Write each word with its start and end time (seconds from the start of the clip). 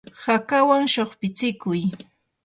hakawan 0.23 0.83
shuqpitsikuy. 0.93 1.81